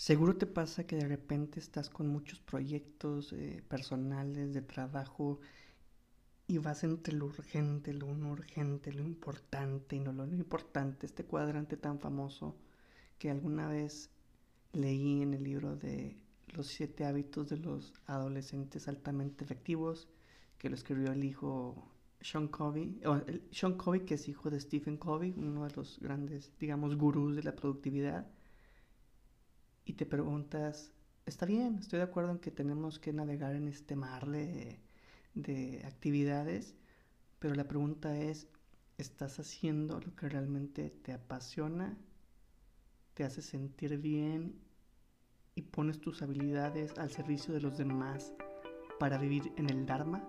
[0.00, 5.40] Seguro te pasa que de repente estás con muchos proyectos eh, personales, de trabajo,
[6.46, 11.04] y vas entre lo urgente, lo no urgente, lo importante y no lo no importante,
[11.04, 12.56] este cuadrante tan famoso
[13.18, 14.08] que alguna vez
[14.72, 16.16] leí en el libro de
[16.48, 20.08] Los siete hábitos de los adolescentes altamente efectivos,
[20.56, 21.92] que lo escribió el hijo
[22.22, 23.02] Sean Covey,
[23.50, 27.42] Sean Covey que es hijo de Stephen Covey, uno de los grandes, digamos, gurús de
[27.42, 28.26] la productividad,
[29.90, 30.92] y te preguntas,
[31.26, 34.80] está bien, estoy de acuerdo en que tenemos que navegar en este mar de
[35.34, 36.74] de actividades,
[37.38, 38.48] pero la pregunta es,
[38.98, 41.96] ¿estás haciendo lo que realmente te apasiona,
[43.14, 44.60] te hace sentir bien
[45.54, 48.32] y pones tus habilidades al servicio de los demás
[48.98, 50.22] para vivir en el Dharma?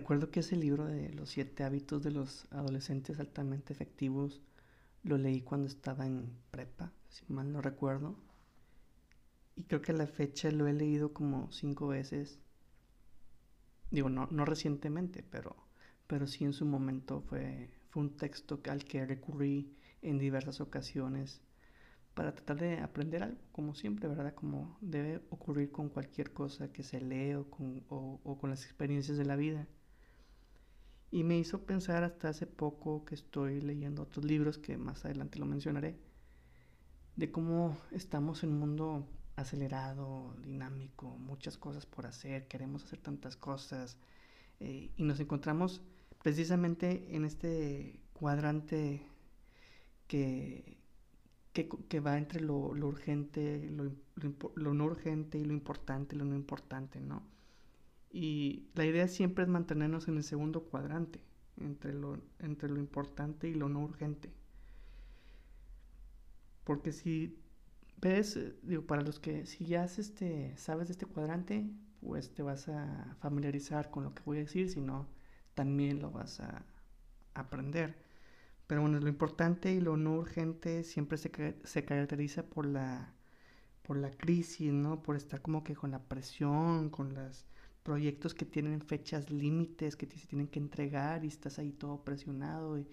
[0.00, 4.40] Recuerdo que ese libro de los siete hábitos de los adolescentes altamente efectivos
[5.02, 8.16] lo leí cuando estaba en prepa, si mal no recuerdo.
[9.56, 12.40] Y creo que a la fecha lo he leído como cinco veces.
[13.90, 15.54] Digo, no, no recientemente, pero,
[16.06, 21.42] pero sí en su momento fue, fue un texto al que recurrí en diversas ocasiones
[22.14, 24.34] para tratar de aprender algo, como siempre, ¿verdad?
[24.34, 29.18] Como debe ocurrir con cualquier cosa que se lee o con, o con las experiencias
[29.18, 29.68] de la vida.
[31.10, 35.38] Y me hizo pensar hasta hace poco que estoy leyendo otros libros que más adelante
[35.38, 35.98] lo mencionaré,
[37.16, 43.36] de cómo estamos en un mundo acelerado, dinámico, muchas cosas por hacer, queremos hacer tantas
[43.36, 43.96] cosas
[44.60, 45.82] eh, y nos encontramos
[46.22, 49.02] precisamente en este cuadrante
[50.06, 50.76] que,
[51.52, 53.90] que, va entre lo, urgente, lo,
[54.54, 57.22] lo no urgente y lo importante, lo no importante, ¿no?
[58.10, 61.20] Y la idea siempre es mantenernos en el segundo cuadrante,
[61.58, 64.30] entre lo, entre lo importante y lo no urgente.
[66.64, 67.38] Porque si
[68.00, 72.68] ves, digo, para los que, si ya este, sabes de este cuadrante, pues te vas
[72.68, 75.06] a familiarizar con lo que voy a decir, si no,
[75.54, 76.64] también lo vas a
[77.34, 77.96] aprender.
[78.66, 81.30] Pero bueno, lo importante y lo no urgente siempre se,
[81.64, 83.12] se caracteriza por la,
[83.82, 85.02] por la crisis, ¿no?
[85.02, 87.46] Por estar como que con la presión, con las
[87.82, 92.78] proyectos que tienen fechas límites, que se tienen que entregar y estás ahí todo presionado
[92.78, 92.86] y,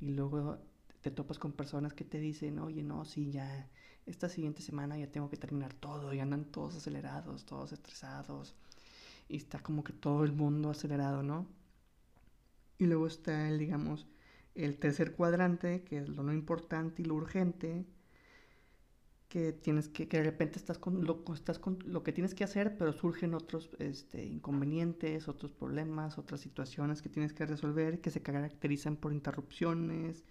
[0.00, 0.58] luego
[1.00, 3.70] te topas con personas que te dicen, oye, no, sí, ya
[4.06, 8.54] esta siguiente semana ya tengo que terminar todo y andan todos acelerados, todos estresados
[9.28, 11.46] y está como que todo el mundo acelerado, ¿no?
[12.78, 14.06] Y luego está el, digamos,
[14.54, 17.86] el tercer cuadrante, que es lo no importante y lo urgente,
[19.28, 22.44] que tienes que, que de repente estás con lo, estás con lo que tienes que
[22.44, 28.10] hacer, pero surgen otros este, inconvenientes, otros problemas, otras situaciones que tienes que resolver que
[28.10, 30.24] se caracterizan por interrupciones,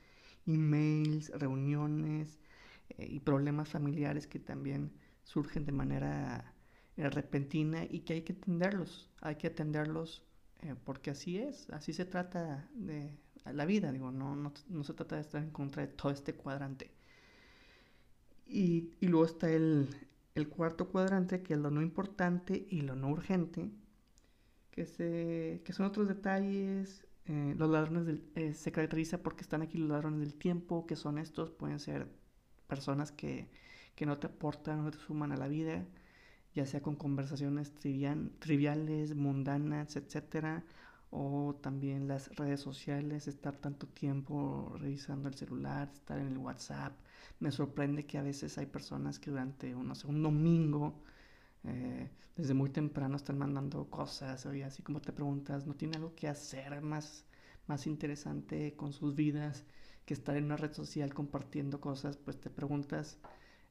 [0.46, 2.40] emails, reuniones
[2.98, 4.94] eh, y problemas familiares que también
[5.24, 6.54] surgen de manera
[6.98, 10.24] eh, repentina y que hay que atenderlos, hay que atenderlos
[10.62, 14.94] eh, porque así es, así se trata de la vida, digo, no, no, no se
[14.94, 16.92] trata de estar en contra de todo este cuadrante.
[18.54, 19.90] Y, luego está el,
[20.56, 23.72] cuarto cuadrante, que es lo no importante y lo no urgente,
[24.70, 27.08] que, se, son otros detalles.
[27.26, 30.96] Eh, los ladrones del, eh, se caracteriza porque están aquí los ladrones del tiempo, que
[30.96, 32.08] son estos, pueden ser
[32.68, 33.50] personas que,
[34.06, 35.86] no te aportan, no te suman a la vida,
[36.54, 40.64] ya sea con conversaciones triviales, mundanas, etcétera,
[41.10, 46.94] o también las redes sociales, estar tanto tiempo revisando el celular, estar en el WhatsApp.
[47.40, 51.04] Me sorprende que a veces hay personas que durante un domingo,
[51.64, 56.16] eh, desde muy temprano, están mandando cosas, y así como te preguntas, ¿no tiene algo
[56.16, 57.26] que hacer más,
[57.68, 59.64] más interesante con sus vidas
[60.06, 62.18] que estar en una red social compartiendo cosas?
[62.18, 63.20] Pues te preguntas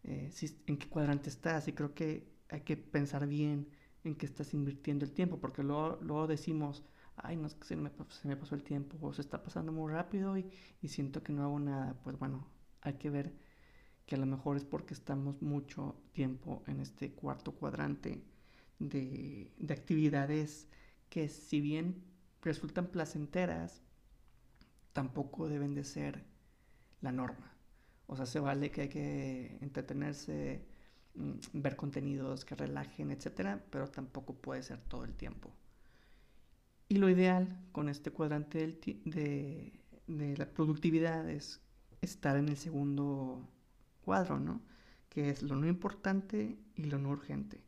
[0.04, 3.68] eh, si, en qué cuadrante estás y creo que hay que pensar bien
[4.04, 6.84] en qué estás invirtiendo el tiempo, porque luego, luego decimos,
[7.16, 10.36] ay, no, se me, se me pasó el tiempo, o se está pasando muy rápido
[10.38, 10.50] y,
[10.80, 11.94] y siento que no hago nada.
[12.02, 12.46] Pues bueno,
[12.80, 13.32] hay que ver
[14.12, 18.22] que a lo mejor es porque estamos mucho tiempo en este cuarto cuadrante
[18.78, 20.68] de, de actividades
[21.08, 22.04] que si bien
[22.42, 23.80] resultan placenteras,
[24.92, 26.26] tampoco deben de ser
[27.00, 27.56] la norma.
[28.06, 30.62] O sea, se vale que hay que entretenerse,
[31.14, 35.54] mm, ver contenidos que relajen, etcétera, pero tampoco puede ser todo el tiempo.
[36.86, 41.62] Y lo ideal con este cuadrante de, de la productividad es
[42.02, 43.48] estar en el segundo
[44.02, 44.60] cuadro, ¿no?
[45.08, 47.62] Que es lo no importante y lo no urgente,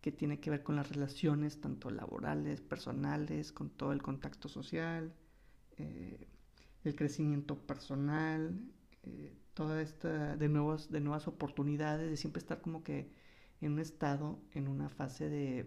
[0.00, 5.14] que tiene que ver con las relaciones tanto laborales, personales, con todo el contacto social,
[5.78, 6.28] eh,
[6.84, 8.60] el crecimiento personal,
[9.04, 13.10] eh, toda esta de nuevas, de nuevas oportunidades, de siempre estar como que
[13.60, 15.66] en un estado, en una fase de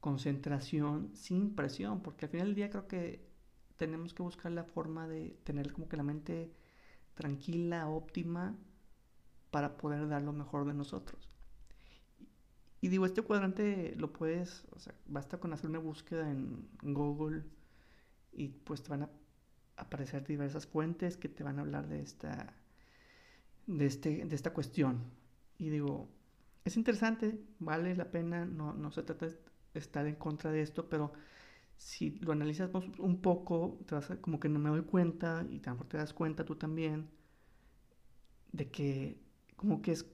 [0.00, 3.24] concentración sin presión, porque al final del día creo que
[3.76, 6.52] tenemos que buscar la forma de tener como que la mente
[7.14, 8.56] tranquila, óptima,
[9.50, 11.28] para poder dar lo mejor de nosotros.
[12.80, 14.64] Y, digo, este cuadrante lo puedes,
[15.06, 17.44] basta con hacer una búsqueda en Google
[18.32, 19.10] y pues te van a
[19.76, 22.54] aparecer diversas fuentes que te van a hablar de esta,
[23.66, 25.04] de este, de esta cuestión.
[25.58, 26.08] Y digo,
[26.64, 29.38] es interesante, vale la pena, no, no se trata de
[29.74, 31.12] estar en contra de esto, pero
[31.76, 35.86] si lo analizas un poco, te vas como que no me doy cuenta, y mejor
[35.86, 37.08] te das cuenta tú también,
[38.52, 39.20] de que
[39.56, 40.06] como que es,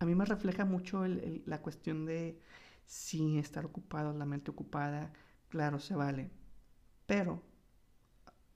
[0.00, 2.38] a mí me refleja mucho la cuestión de
[2.86, 5.12] si estar ocupado, la mente ocupada,
[5.48, 6.30] claro, se vale,
[7.06, 7.42] pero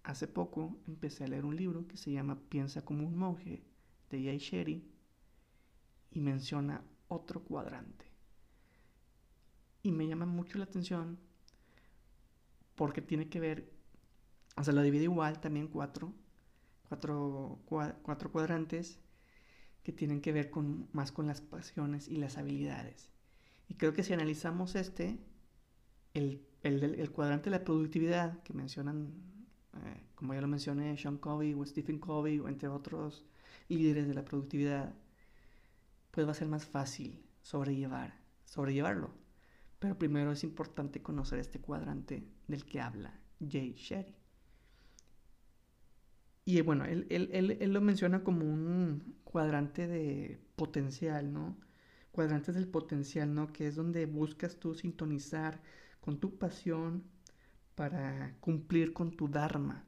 [0.03, 3.63] hace poco empecé a leer un libro que se llama Piensa como un monje,
[4.11, 4.91] de Jay Sherry,
[6.11, 8.07] y menciona otro cuadrante.
[9.83, 11.19] Y me llama mucho la atención
[12.79, 13.69] porque tiene que ver,
[14.57, 16.15] o sea, lo divide igual también cuatro,
[16.89, 19.01] cuatro, cuatro cuadrantes
[19.83, 23.11] que tienen que ver con, más con las pasiones y las habilidades.
[23.69, 25.19] Y creo que si analizamos este,
[26.15, 29.13] el, el, cuadrante de la productividad que mencionan,
[29.75, 33.27] eh, como ya lo mencioné, Sean Covey o Stephen Covey, o entre otros
[33.69, 34.95] líderes de la productividad,
[36.13, 38.15] pues va a ser más fácil sobrellevar,
[38.45, 39.11] sobrellevarlo.
[39.81, 44.17] Pero primero es importante conocer este cuadrante del que habla Jay Sherry.
[46.45, 51.59] Y bueno, él, él, lo menciona como un cuadrante de potencial, ¿no?
[52.11, 53.53] Cuadrantes del potencial, ¿no?
[53.53, 55.61] Que es donde buscas tú sintonizar
[56.01, 57.05] con tu pasión
[57.75, 59.85] para cumplir con tu Dharma.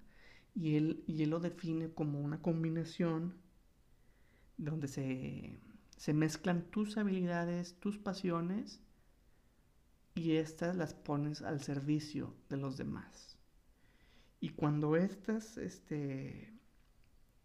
[0.54, 3.38] Y él, y él lo define como una combinación
[4.58, 5.58] donde se,
[5.96, 8.82] se mezclan tus habilidades, tus pasiones
[10.14, 13.38] y estas las pones al servicio de los demás.
[14.40, 16.52] Y cuando estas este,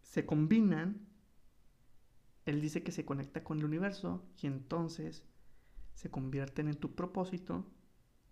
[0.01, 1.07] se combinan,
[2.45, 5.25] él dice que se conecta con el universo y entonces
[5.93, 7.65] se convierten en tu propósito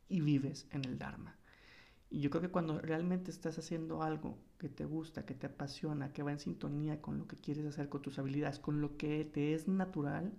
[0.08, 1.38] y vives en el Dharma.
[2.10, 6.14] Y yo creo que cuando realmente estás haciendo algo que te gusta, que te apasiona,
[6.14, 9.26] que va en sintonía con lo que quieres hacer, con tus habilidades, con lo que
[9.26, 10.38] te es natural,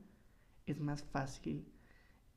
[0.66, 1.66] es más fácil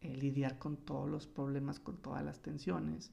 [0.01, 3.11] lidiar con todos los problemas, con todas las tensiones,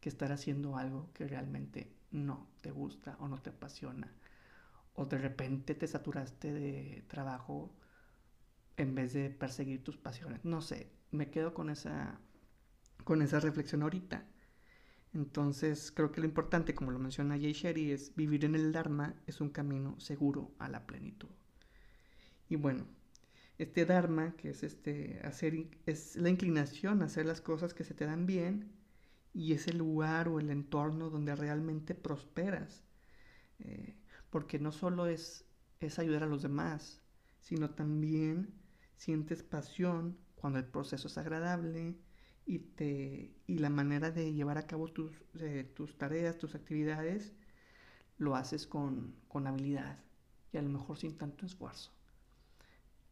[0.00, 4.12] que estar haciendo algo que realmente no te gusta o no te apasiona.
[4.94, 7.74] O de repente te saturaste de trabajo
[8.76, 10.44] en vez de perseguir tus pasiones.
[10.44, 12.20] No sé, me quedo con esa,
[13.04, 14.26] con esa reflexión ahorita.
[15.14, 19.14] Entonces creo que lo importante, como lo menciona Jay Sherry, es vivir en el Dharma
[19.26, 21.28] es un camino seguro a la plenitud.
[22.48, 22.84] Y bueno,
[23.58, 27.94] este dharma, que es este hacer es la inclinación a hacer las cosas que se
[27.94, 28.72] te dan bien
[29.34, 32.84] y es el lugar o el entorno donde realmente prosperas.
[33.60, 33.96] Eh,
[34.30, 35.46] porque no solo es,
[35.80, 37.00] es ayudar a los demás,
[37.40, 38.54] sino también
[38.96, 41.96] sientes pasión cuando el proceso es agradable
[42.46, 47.34] y, te, y la manera de llevar a cabo tus, eh, tus tareas, tus actividades,
[48.18, 49.98] lo haces con, con habilidad
[50.52, 51.92] y a lo mejor sin tanto esfuerzo.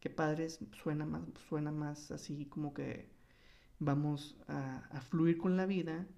[0.02, 3.09] Qué padres, suena más, suena más así como que
[3.78, 6.09] vamos a, fluir con la vida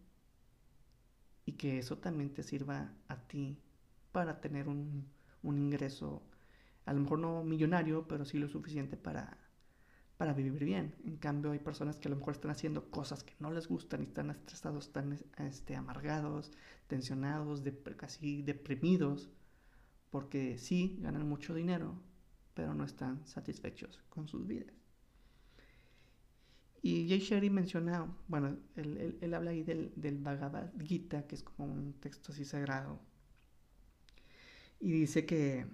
[1.44, 3.58] y que eso también te sirva a ti
[4.10, 5.06] para tener un,
[5.42, 6.22] ingreso,
[6.86, 9.36] a lo mejor no millonario, pero sí lo suficiente para,
[10.16, 10.94] para vivir bien.
[11.04, 14.00] En cambio, hay personas que a lo mejor están haciendo cosas que no les gustan
[14.00, 16.52] y están estresados, están este, amargados,
[16.86, 17.62] tensionados,
[17.98, 19.28] casi deprimidos,
[20.08, 22.00] porque sí ganan mucho dinero,
[22.54, 24.74] pero no están satisfechos con sus vidas.
[26.82, 31.64] Y Jay Sherry menciona, bueno, él, habla ahí del, del, Bhagavad Gita, que es como
[31.64, 33.00] un texto así sagrado.
[34.80, 35.66] Y dice que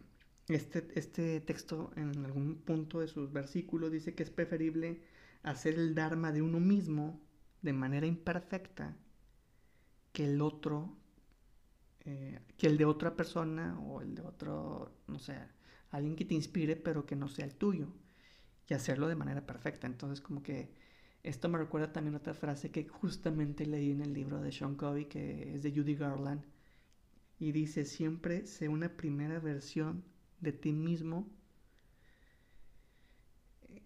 [0.48, 5.00] este, este texto, en algún punto de sus versículos, dice que es preferible
[5.42, 7.20] hacer el Dharma de uno mismo
[7.62, 8.96] de manera imperfecta
[10.12, 10.96] que el otro,
[12.04, 15.38] eh, que el de otra persona o el de otro, no sé,
[15.90, 17.88] alguien que te inspire, pero que no sea el tuyo,
[18.68, 19.86] y hacerlo de manera perfecta.
[19.86, 20.70] Entonces, como que
[21.22, 25.06] esto me recuerda también otra frase que justamente leí en el libro de Sean Covey,
[25.06, 26.44] que es de Judy Garland,
[27.40, 30.04] Y dice, siempre sé una primera versión
[30.40, 31.28] de ti mismo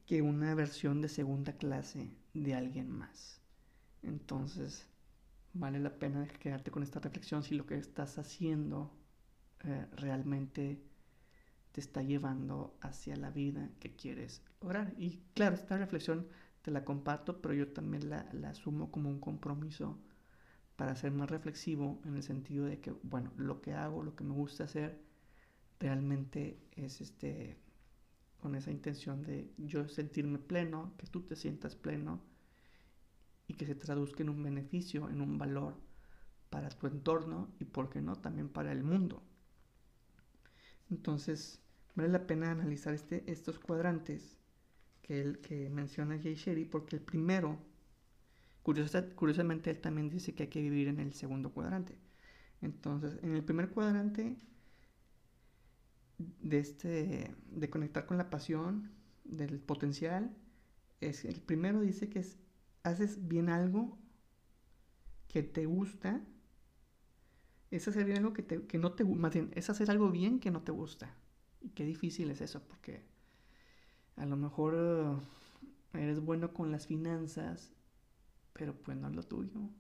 [0.07, 3.41] que una versión de segunda clase de alguien más.
[4.03, 4.87] Entonces,
[5.55, 8.93] vale la pena quedarte con esta reflexión si lo que estás haciendo
[9.65, 10.83] eh, realmente
[11.75, 14.95] te está llevando hacia la vida que quieres lograr.
[14.97, 16.29] Y claro, esta reflexión
[16.63, 19.99] te la comparto, pero yo también la, la asumo como un compromiso
[20.77, 24.23] para ser más reflexivo en el sentido de que, bueno, lo que hago, lo que
[24.23, 25.03] me gusta hacer,
[25.81, 27.59] realmente es este
[28.39, 32.21] con esa intención de yo sentirme pleno, que tú te sientas pleno
[33.49, 35.75] y que se traduzca en un beneficio, en un valor
[36.51, 39.25] para tu entorno y, por qué no, también para el mundo.
[40.91, 41.61] Entonces,
[41.95, 44.37] vale la pena analizar este, estos cuadrantes
[45.03, 47.59] que, él, que menciona Jay Sherry, porque el primero,
[48.63, 51.97] curiosamente, él también dice que hay que vivir en el segundo cuadrante.
[52.63, 54.37] Entonces, en el primer cuadrante
[56.19, 58.91] de, este, de conectar con la pasión,
[59.25, 60.37] del potencial,
[61.01, 62.39] es el primero dice que es,
[62.83, 63.99] haces bien algo
[65.29, 66.23] que te gusta,
[67.71, 70.39] es hacer bien algo que, te, que no te más bien, es hacer algo bien
[70.41, 71.17] que no te gusta.
[71.65, 73.03] Y qué difícil es eso, porque
[74.17, 77.73] a lo mejor uh, eres bueno con las finanzas,
[78.53, 79.71] pero pues no es lo tuyo,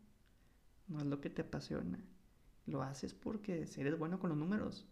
[0.88, 2.02] no es lo que te apasiona.
[2.64, 4.86] Lo haces porque eres bueno con los números,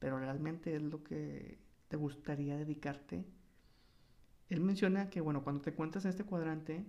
[0.00, 3.24] pero realmente es lo que te gustaría dedicarte.
[4.48, 6.84] Él menciona que, bueno, cuando te cuentas en este cuadrante,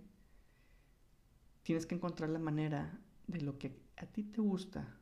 [1.61, 4.97] tienes que encontrar la manera de lo que a ti te gusta,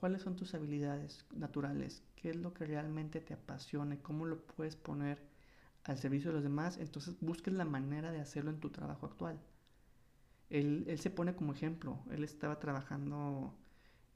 [0.00, 4.76] cuáles son tus habilidades naturales, qué es lo que realmente te apasiona, cómo lo puedes
[4.76, 5.18] poner
[5.84, 9.40] al servicio de los demás, entonces busques la manera de hacerlo en tu trabajo actual.
[10.50, 13.54] Él, él se pone como ejemplo, él estaba trabajando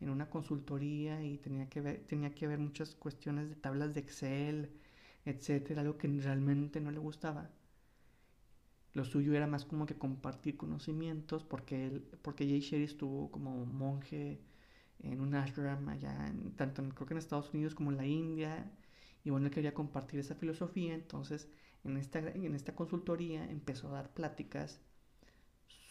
[0.00, 4.00] en una consultoría y tenía que ver, tenía que ver muchas cuestiones de tablas de
[4.00, 4.70] Excel,
[5.24, 7.50] etcétera, algo que realmente no le gustaba.
[8.92, 13.64] Lo suyo era más como que compartir conocimientos, porque él, porque Jay Sherry estuvo como
[13.66, 14.40] monje
[15.02, 18.06] en un ashram allá, en, tanto en, creo que en Estados Unidos como en la
[18.06, 18.70] India,
[19.24, 21.48] y bueno, él quería compartir esa filosofía, entonces
[21.84, 24.80] en esta, en esta consultoría empezó a dar pláticas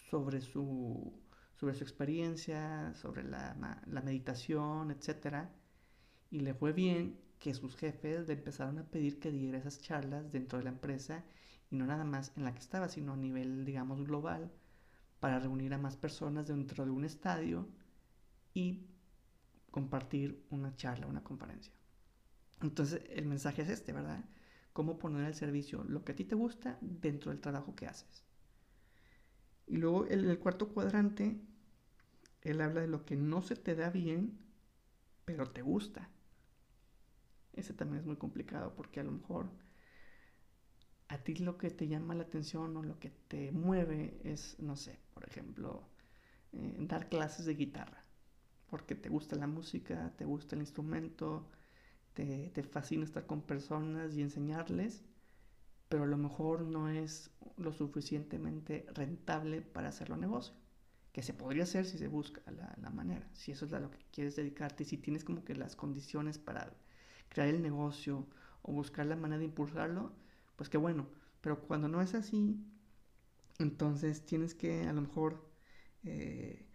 [0.10, 1.14] sobre su
[1.60, 3.56] sobre su experiencia, sobre la,
[4.04, 5.50] meditación, etc.
[6.32, 10.32] Y le fue bien que sus jefes le empezaron a pedir que diera esas charlas
[10.32, 11.24] dentro de la empresa
[11.70, 14.52] y no nada más en la que estaba, sino a nivel, digamos, global,
[15.20, 17.68] para reunir a más personas dentro de un estadio
[18.54, 18.88] y
[19.72, 21.74] compartir una charla, una conferencia.
[22.62, 24.24] Entonces, el mensaje es este, ¿verdad?
[24.74, 28.24] Cómo poner al servicio lo que a ti te gusta dentro del trabajo que haces.
[29.68, 31.40] Y luego en el cuarto cuadrante,
[32.42, 34.40] él habla de lo que no se te da bien,
[35.26, 36.10] pero te gusta.
[37.54, 39.52] Ese también es muy complicado porque a lo mejor
[41.10, 44.76] a ti lo que te llama la atención o lo que te mueve es, no
[44.76, 45.88] sé, por ejemplo,
[46.54, 47.99] eh, dar clases de guitarra.
[48.70, 51.48] Porque te gusta la música, te gusta el instrumento,
[52.14, 55.04] te, te fascina estar con personas y enseñarles
[55.90, 60.54] pero a lo mejor no es lo suficientemente rentable para hacerlo negocio.
[61.12, 63.98] Que se podría hacer si se busca la, manera, si eso es a lo que
[64.12, 66.72] quieres dedicarte, si tienes como que las condiciones para
[67.30, 68.28] crear el negocio
[68.62, 70.14] o buscar la manera de impulsarlo,
[70.56, 71.08] pues qué bueno.
[71.42, 72.64] Pero cuando no es así,
[73.58, 75.44] entonces tienes que a lo mejor
[76.04, 76.68] eh,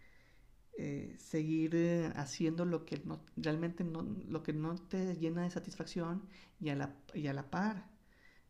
[0.77, 5.49] eh, seguir eh, haciendo lo que no, realmente no, lo que no te llena de
[5.49, 6.23] satisfacción
[6.59, 7.89] y a la, y a la par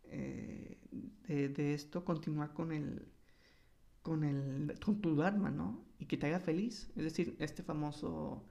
[0.05, 0.79] eh,
[1.27, 3.07] de, esto continuar con el,
[4.01, 5.85] con el, con tu Dharma, ¿no?
[5.99, 6.91] Y que te haga feliz.
[6.95, 8.43] Es decir, este famoso,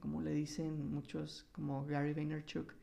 [0.00, 2.74] como le dicen muchos, como Gary Vaynerchuk,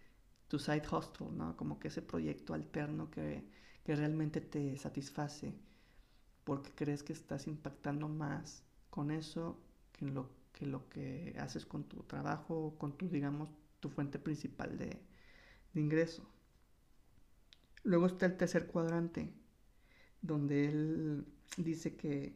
[0.47, 1.55] tu side hustle, ¿no?
[1.57, 3.43] Como que ese proyecto alterno que,
[3.83, 5.53] que realmente te satisface
[6.43, 9.59] porque crees que estás impactando más con eso
[9.97, 13.49] que lo que, lo que haces con tu trabajo, con tu, digamos,
[13.79, 14.99] tu fuente principal de,
[15.75, 16.23] ingreso.
[17.83, 19.31] Luego está el tercer cuadrante,
[20.21, 21.25] donde él
[21.57, 22.35] dice que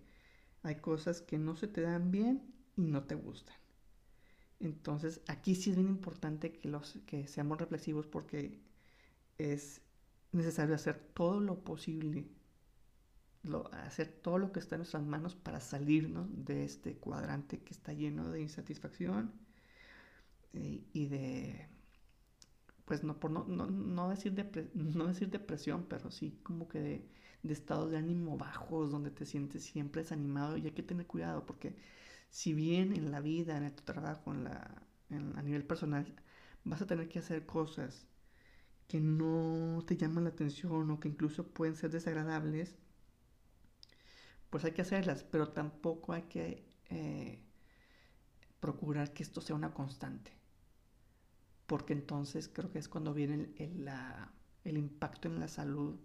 [0.62, 2.44] hay cosas que no se te dan bien
[2.77, 3.56] y no te gustan.
[4.60, 8.62] Entonces, aquí sí es bien importante que, los, que seamos reflexivos porque
[9.39, 9.82] es
[10.32, 12.27] necesario hacer todo lo posible,
[13.74, 17.93] hacer todo lo que está en nuestras manos para salirnos de este cuadrante que está
[17.93, 19.31] lleno de insatisfacción
[20.53, 21.67] eh, y de
[22.86, 24.33] pues no, por no, no, decir,
[24.74, 27.10] no decir depresión, pero sí como que de,
[27.41, 31.45] de, estados de ánimo bajos, donde te sientes siempre desanimado y hay que tener cuidado
[31.45, 31.75] porque
[32.29, 36.05] si bien en la vida, en tu trabajo, en, la, a nivel personal,
[36.63, 38.07] vas a tener que hacer cosas
[38.88, 42.75] que no te llaman la atención o que incluso pueden ser desagradables,
[44.51, 47.41] pues hay que hacerlas, pero tampoco hay que eh,
[48.62, 50.31] procurar que esto sea una constante,
[51.65, 53.89] porque entonces creo que es cuando viene el,
[54.63, 56.00] el impacto en la salud,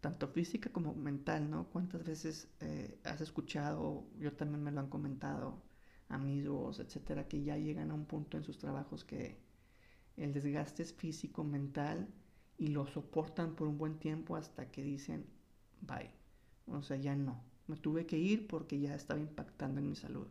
[0.00, 1.68] tanto física como mental, ¿no?
[1.70, 5.62] ¿Cuántas veces eh, has escuchado, yo también me lo han comentado,
[6.08, 9.38] amigos, etcétera, que ya llegan a un punto en sus trabajos que
[10.16, 12.08] el desgaste es físico, mental,
[12.58, 15.26] y lo soportan por un buen tiempo hasta que dicen,
[15.82, 16.10] bye.
[16.68, 17.40] O sea, ya no.
[17.66, 20.26] Me tuve que ir porque ya estaba impactando en mi salud.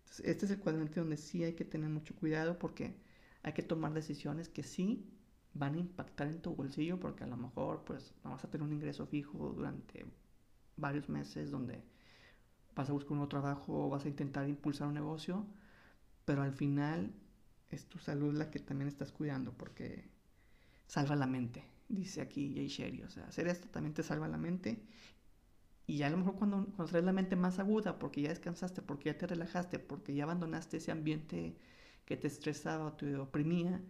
[0.00, 2.96] Entonces, este es el cuadrante donde sí hay que tener mucho cuidado porque
[3.42, 5.06] hay que tomar decisiones que sí
[5.54, 8.66] van a impactar en tu bolsillo porque a lo mejor pues no vas a tener
[8.66, 10.04] un ingreso fijo durante
[10.76, 11.82] varios meses donde
[12.74, 15.46] vas a buscar un nuevo trabajo vas a intentar impulsar un negocio,
[16.24, 17.12] pero al final
[17.70, 20.08] es tu salud la que también estás cuidando porque
[20.86, 23.02] salva la mente, dice aquí Jay Sherry.
[23.02, 24.78] O sea, hacer esto también te salva la mente.
[25.86, 28.82] Y ya a lo mejor cuando, cuando traes la mente más aguda, porque ya descansaste,
[28.82, 31.56] porque ya te relajaste, porque ya abandonaste ese ambiente
[32.04, 33.80] que te estresaba o te oprimía,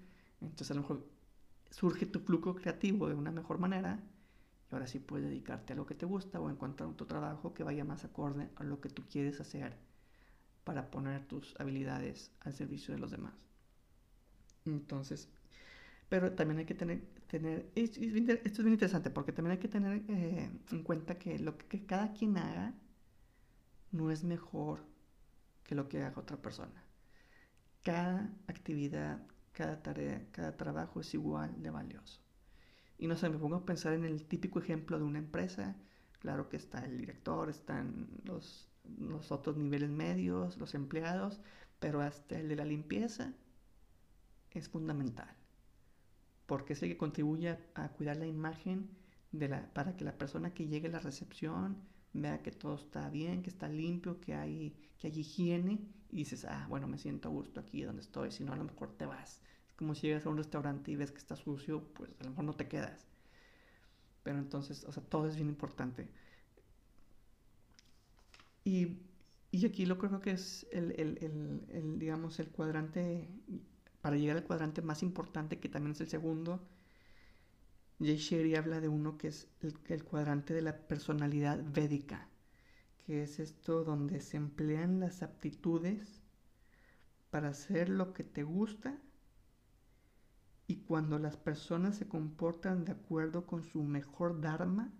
[0.40, 1.06] entonces a lo mejor
[1.70, 4.02] surge tu flujo creativo de una mejor manera
[4.70, 7.64] y ahora sí puedes dedicarte a lo que te gusta o encontrar otro trabajo que
[7.64, 9.76] vaya más acorde a lo que tú quieres hacer
[10.64, 13.34] para poner tus habilidades al servicio de los demás.
[14.64, 15.28] Entonces,
[16.08, 20.02] pero también hay que tener, tener esto es bien interesante porque también hay que tener
[20.08, 22.74] eh, en cuenta que lo que cada quien haga
[23.92, 24.84] no es mejor
[25.64, 26.84] que lo que haga otra persona.
[27.82, 32.20] Cada actividad, cada tarea, cada trabajo es igual de valioso.
[32.98, 35.76] Y no sé, me pongo a pensar en el típico ejemplo de una empresa.
[36.20, 38.68] Claro que está el director, están los,
[38.98, 41.40] los otros niveles medios, los empleados,
[41.78, 43.34] pero hasta el de la limpieza
[44.50, 45.36] es fundamental,
[46.46, 48.88] porque es el que contribuye a, cuidar la imagen
[49.32, 51.76] de la, para que la persona que llegue a la recepción
[52.12, 55.80] vea que todo está bien, que está limpio, que hay, que hay higiene
[56.10, 58.64] y dices, ah, bueno, me siento a gusto aquí donde estoy, si no a lo
[58.64, 59.42] mejor te vas.
[59.68, 62.30] Es como si llegas a un restaurante y ves que está sucio, pues a lo
[62.30, 63.06] mejor no te quedas.
[64.22, 66.08] Pero entonces, o sea, todo es bien importante.
[68.64, 68.98] Y,
[69.50, 73.28] y aquí lo creo que es el, el, el, el digamos, el cuadrante
[74.06, 76.64] para llegar al cuadrante más importante, que también es el segundo,
[77.98, 79.48] Jay Sherry habla de uno que es
[79.88, 82.28] el, cuadrante de la personalidad védica,
[82.98, 86.22] que es esto donde se emplean las aptitudes
[87.30, 88.96] para hacer lo que te gusta
[90.68, 94.92] y cuando las personas se comportan de acuerdo con su mejor dharma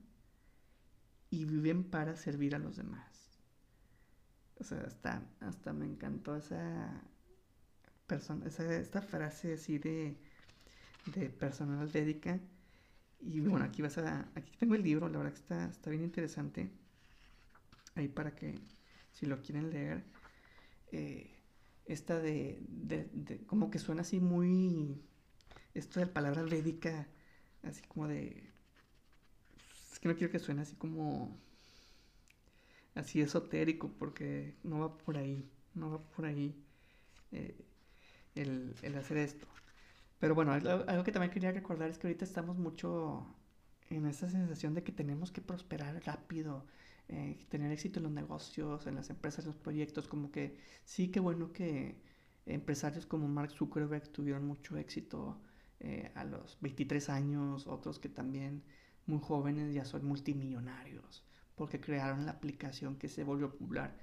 [1.31, 3.39] y viven para servir a los demás.
[4.59, 7.05] O sea, hasta, hasta me encantó esa,
[8.07, 10.17] persona, esta frase así de,
[11.07, 12.41] de personal védica.
[13.21, 14.29] Y bueno, aquí vas a.
[14.35, 16.71] Aquí tengo el libro, la verdad que está, está bien interesante.
[17.95, 18.59] Ahí para que,
[19.13, 20.05] si lo quieren leer.
[20.93, 21.33] Eh,
[21.87, 25.01] esta de, de, Como que suena así muy.
[25.75, 27.07] Esto de la palabra védica,
[27.63, 28.51] así como de.
[29.93, 31.39] Es que no quiero que suene así como.
[32.95, 35.51] Así esotérico, porque no va por ahí.
[35.75, 36.55] No va por ahí.
[37.33, 37.55] Eh,
[38.37, 39.47] el, hacer esto.
[40.19, 43.27] Pero bueno, algo, que también quería recordar es que ahorita estamos mucho
[43.91, 46.67] en esa sensación de que tenemos que prosperar rápido,
[47.09, 51.09] eh, tener éxito en los negocios, en las empresas, en los proyectos, como que sí
[51.09, 52.01] que bueno que
[52.47, 55.41] empresarios como Mark Zuckerberg tuvieron mucho éxito
[55.81, 58.63] eh, a los 23 años, otros que también
[59.07, 63.97] muy jóvenes ya son multimillonarios, porque crearon la aplicación que se volvió popular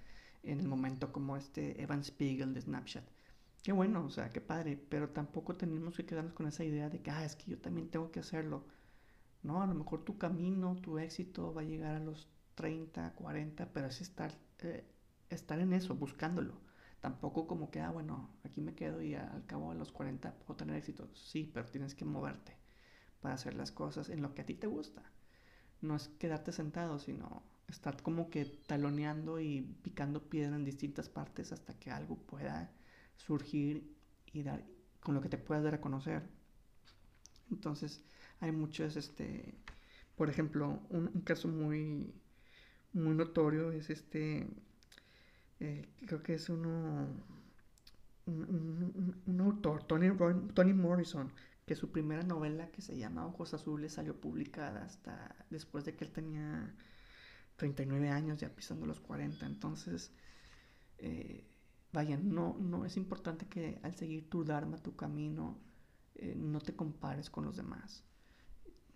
[0.44, 3.06] en el momento como este Evan Spiegel de Snapchat.
[3.64, 7.02] Qué bueno, o sea, qué padre, pero tampoco tenemos que quedarnos con esa idea de
[7.02, 8.66] que, ah, es que yo también tengo que hacerlo.
[9.44, 13.72] No, a lo mejor tu camino, tu éxito va a llegar a los 30, 40,
[13.74, 14.86] pero es estar, eh,
[15.30, 16.56] estar en eso, buscándolo.
[17.02, 20.58] Tampoco como que, ah, bueno, aquí me quedo y al cabo de los 40 puedo
[20.58, 21.10] tener éxito.
[21.16, 22.58] Sí, pero tienes que moverte
[23.22, 25.04] para hacer las cosas en lo que a ti te gusta.
[25.82, 31.52] No es quedarte sentado, sino estar como que taloneando y picando piedra en distintas partes
[31.52, 32.72] hasta que algo pueda
[33.18, 33.96] surgir
[34.32, 34.64] y dar
[35.00, 36.24] con lo que te puedas dar a conocer.
[37.52, 38.02] Entonces,
[38.40, 39.54] hay muchos, este,
[40.16, 42.14] por ejemplo, un, caso muy,
[42.94, 44.48] muy notorio es este,
[45.60, 47.08] eh, creo que es uno,
[48.26, 50.10] un, autor, Tony,
[50.54, 51.32] Tony Morrison,
[51.66, 56.06] que su primera novela que se llama Ojos Azules salió publicada hasta después de que
[56.06, 56.74] él tenía
[57.58, 59.46] 39 años, ya pisando los 40.
[59.46, 60.12] Entonces,
[60.98, 61.44] eh,
[61.94, 65.60] vaya, no, no es importante que al seguir tu Dharma, tu camino,
[66.16, 68.04] eh, no te compares con los demás.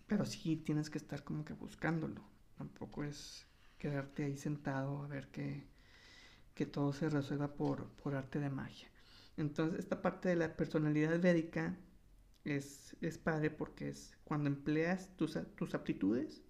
[0.07, 2.23] Pero sí tienes que estar como que buscándolo.
[2.57, 3.45] Tampoco es
[3.77, 5.67] quedarte ahí sentado a ver que,
[6.55, 8.89] que todo se resuelva por, por arte de magia.
[9.37, 11.77] Entonces, esta parte de la personalidad védica
[12.43, 16.41] es, es padre porque es cuando empleas tus, tus aptitudes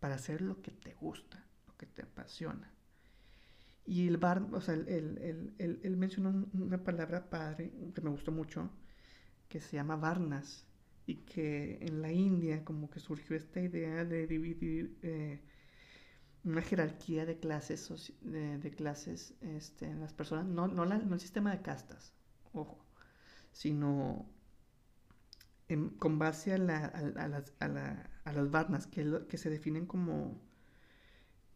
[0.00, 2.73] para hacer lo que te gusta, lo que te apasiona.
[3.86, 8.70] Y el bar, o sea, él, mencionó una palabra padre que me gustó mucho,
[9.48, 10.66] que se llama Varnas,
[11.06, 15.42] y que en la India como que surgió esta idea de dividir eh,
[16.44, 21.60] una jerarquía de clases, de, clases este, en las personas, no, no, el sistema de
[21.60, 22.14] castas,
[22.52, 22.84] ojo,
[23.52, 24.26] sino
[25.98, 26.92] con base a, las,
[27.60, 30.40] a, las varnas, que, que se definen como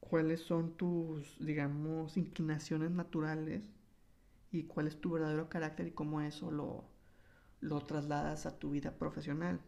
[0.09, 3.65] cuáles son tus, digamos, inclinaciones naturales
[4.51, 6.85] y cuál es tu verdadero carácter y cómo eso lo,
[7.61, 9.61] lo trasladas a tu vida profesional.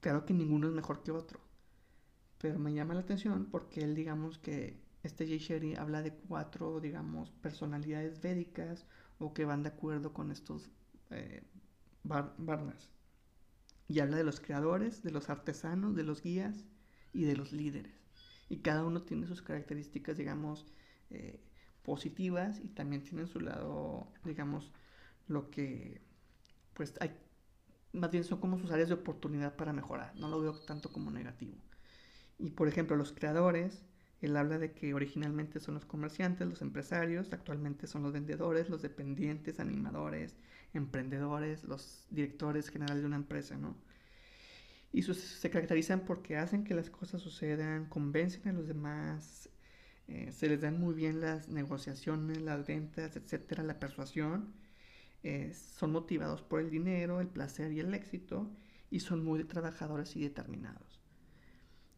[0.00, 1.40] Claro que ninguno es mejor que otro,
[2.38, 6.80] pero me llama la atención porque él, digamos que este Jay Sherry habla de cuatro,
[6.80, 8.86] digamos, personalidades védicas
[9.18, 10.70] o que van de acuerdo con estos
[11.10, 11.42] eh,
[12.02, 12.90] varnas.
[13.88, 16.64] Y habla de los creadores, de los artesanos, de los guías
[17.12, 17.99] y de los líderes.
[18.50, 20.66] Y cada uno tiene sus características, digamos,
[21.10, 21.40] eh,
[21.84, 24.72] positivas y también tiene su lado, digamos,
[25.28, 26.02] lo que,
[26.74, 27.12] pues hay,
[27.92, 30.14] más bien son como sus áreas de oportunidad para mejorar.
[30.16, 31.56] No lo veo tanto como negativo.
[32.38, 33.84] Y por ejemplo, los creadores,
[34.20, 38.82] él habla de que originalmente son los comerciantes, los empresarios, actualmente son los vendedores, los
[38.82, 40.36] dependientes, animadores,
[40.74, 43.76] emprendedores, los directores generales de una empresa, ¿no?
[44.92, 49.48] Y se caracterizan porque hacen que las cosas sucedan, convencen a los demás,
[50.08, 54.52] eh, se les dan muy bien las negociaciones, las ventas, etcétera, la persuasión.
[55.22, 58.50] Eh, son motivados por el dinero, el placer y el éxito
[58.90, 61.00] y son muy trabajadores y determinados.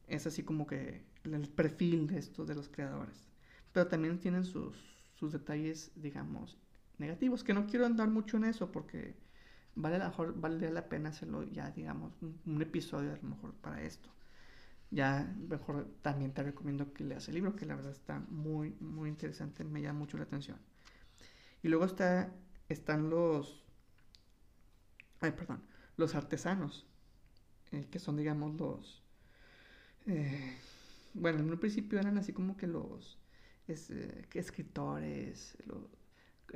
[0.06, 3.24] Es así como que el perfil de estos de los creadores.
[3.72, 4.76] Pero también tienen sus,
[5.14, 6.58] sus detalles, digamos,
[6.98, 9.16] negativos, que no quiero andar mucho en eso porque
[9.74, 14.08] vale, la vale la pena hacerlo ya, digamos, un, episodio a lo mejor para esto.
[14.90, 19.08] Ya mejor también te recomiendo que leas el libro, que la verdad está muy, muy
[19.08, 20.58] interesante, me llama mucho la atención.
[21.62, 22.32] Y luego está,
[22.68, 23.64] están los,
[25.20, 25.62] ay, perdón,
[25.96, 26.86] los artesanos,
[27.72, 29.02] eh, que son, digamos, los,
[30.06, 30.56] eh,
[31.14, 33.18] bueno, en un principio eran así como que los
[33.68, 35.86] eh, escritores, los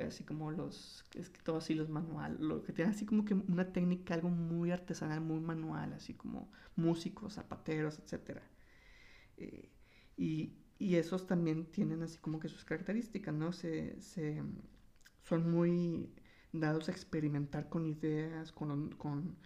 [0.03, 3.33] así como los, es que todo así los manual, lo que tienen así como que
[3.33, 8.39] una técnica, algo muy artesanal, muy manual, así como músicos, zapateros, etc.
[9.37, 9.69] Eh,
[10.17, 13.53] y, y, esos también tienen así como que sus características, ¿no?
[13.53, 14.43] Se, se
[15.23, 16.09] son muy
[16.53, 19.37] dados a experimentar con ideas, con, con,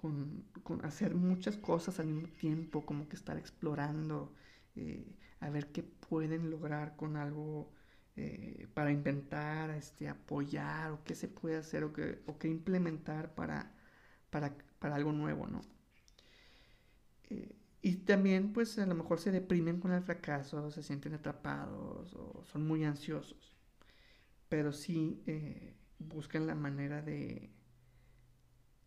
[0.00, 4.34] con, con, hacer muchas cosas al mismo tiempo, como que estar explorando,
[4.76, 7.72] eh, a ver qué pueden lograr con algo
[8.16, 13.34] eh, para inventar, este, apoyar o qué se puede hacer o qué, o qué implementar
[13.34, 13.72] para,
[14.30, 15.62] para, para, algo nuevo, ¿no?
[17.30, 22.14] Eh, y también pues a lo mejor se deprimen con el fracaso, se sienten atrapados
[22.14, 23.56] o son muy ansiosos,
[24.48, 27.50] pero sí eh, buscan la manera de,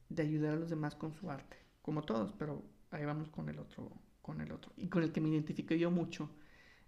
[0.10, 3.60] de ayudar a los demás con su arte, como todos, pero ahí vamos con el
[3.60, 4.74] otro, con el otro.
[4.78, 6.30] Y con el que me identifico yo mucho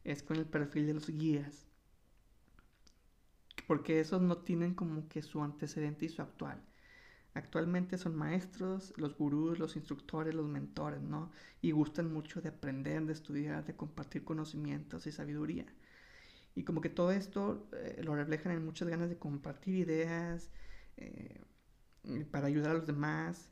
[0.04, 1.67] es con el perfil de los guías
[3.67, 6.62] porque esos no tienen como que su antecedente y su actual.
[7.34, 11.32] Actualmente son maestros, los gurús, los instructores, los mentores, ¿no?
[11.62, 15.65] Y gustan mucho de aprender, de estudiar, de compartir conocimientos y sabiduría.
[16.56, 20.51] Y como que todo esto eh, lo reflejan en muchas ganas de compartir ideas
[20.97, 21.43] eh,
[22.32, 23.49] para ayudar a los demás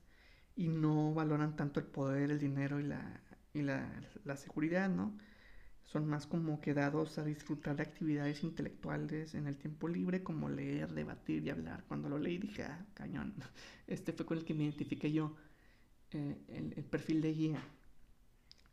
[0.56, 3.22] y no valoran tanto el poder, el dinero y la,
[3.54, 5.18] y la, la seguridad, ¿no?
[5.86, 10.94] Son más como quedados a disfrutar de actividades intelectuales en el tiempo libre, como leer,
[10.94, 11.84] debatir y hablar.
[11.88, 13.34] Cuando lo leí dije, ah, cañón,
[13.88, 15.36] este fue con el que me identifiqué yo,
[16.12, 17.64] eh, el, perfil de guía.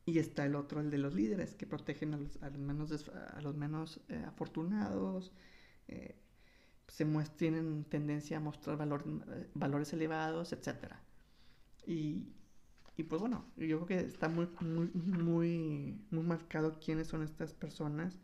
[0.06, 3.10] Y está el otro, el de los líderes, que protegen a los, a los menos,
[3.10, 5.32] a los menos eh, afortunados,
[5.88, 6.16] eh,
[6.88, 7.04] se
[7.36, 9.04] tienen tendencia a mostrar valor,
[9.54, 10.94] valores elevados, etc.
[11.86, 12.26] Y,
[13.00, 17.54] y pues bueno, yo creo que está muy, muy, muy, muy marcado quiénes son estas
[17.54, 18.20] personas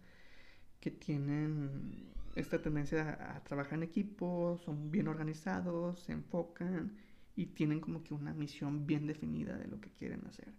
[0.80, 6.94] que tienen esta tendencia a, trabajar en equipo, son bien organizados, se enfocan
[7.34, 10.52] y tienen como que una misión bien definida de lo que quieren hacer.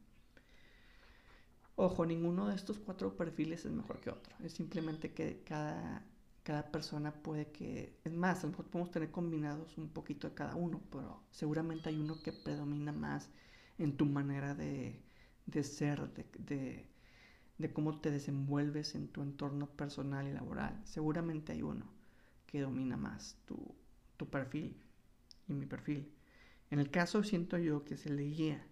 [1.76, 4.36] Ojo, ninguno de estos cuatro perfiles es mejor que otro.
[4.44, 6.04] Es simplemente que cada,
[6.42, 10.34] cada persona puede que, es más, a lo mejor podemos tener combinados un poquito de
[10.34, 13.30] cada uno, pero seguramente hay uno que predomina más
[13.78, 15.02] en tu manera de,
[15.46, 16.86] de ser, de,
[17.58, 20.80] de, cómo te desenvuelves en tu entorno personal y laboral.
[20.86, 21.86] Seguramente hay uno
[22.46, 23.76] que domina más tu,
[24.18, 24.76] tu perfil
[25.48, 26.12] y mi perfil.
[26.70, 28.66] En el caso siento yo que se le guía,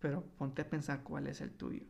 [0.00, 1.84] pero ponte a pensar cuál es el tuyo.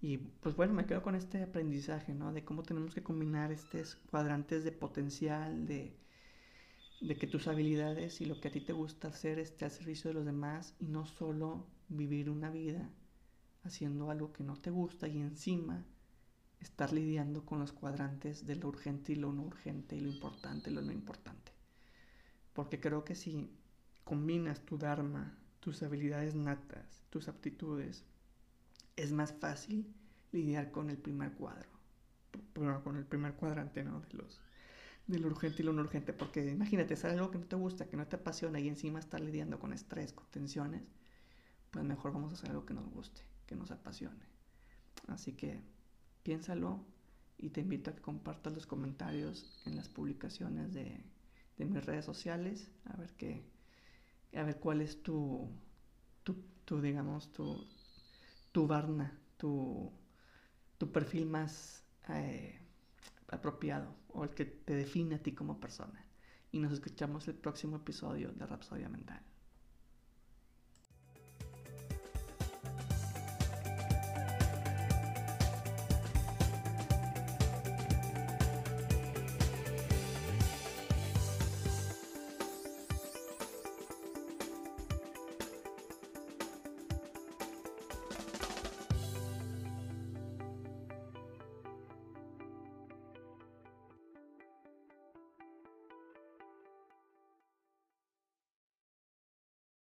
[0.00, 2.32] Y pues bueno, me quedo con este aprendizaje, ¿no?
[2.32, 5.92] De cómo tenemos que combinar estos cuadrantes de potencial, de,
[7.00, 10.10] de que tus habilidades y lo que a ti te gusta hacer esté al servicio
[10.10, 12.90] de los demás y no solo vivir una vida
[13.62, 15.84] haciendo algo que no te gusta y encima
[16.60, 20.70] estar lidiando con los cuadrantes de lo urgente y lo no urgente y lo importante
[20.70, 21.52] y lo no importante.
[22.52, 23.48] Porque creo que si
[24.02, 28.04] combinas tu Dharma, tus habilidades natas, tus aptitudes,
[28.96, 29.94] es más fácil
[30.32, 31.68] lidiar con el primer cuadro,
[32.82, 34.00] con el primer cuadrante, ¿no?
[34.00, 34.40] De los
[35.08, 37.88] de lo urgente y lo no urgente, porque imagínate, es algo que no te gusta,
[37.88, 40.82] que no te apasiona y encima estar lidiando con estrés, con tensiones,
[41.70, 44.26] pues mejor vamos a hacer algo que nos guste, que nos apasione.
[45.08, 45.62] Así que
[46.22, 46.84] piénsalo
[47.38, 51.02] y te invito a que compartas los comentarios en las publicaciones de,
[51.56, 53.42] de mis redes sociales, a ver qué,
[54.34, 55.48] a ver cuál es tu,
[56.22, 57.66] tu, tu digamos, tu,
[58.52, 59.90] tu Varna, tu,
[60.76, 62.60] tu perfil más eh,
[63.28, 66.04] apropiado o el que te define a ti como persona.
[66.50, 69.22] Y nos escuchamos el próximo episodio de Rapsodia Mental.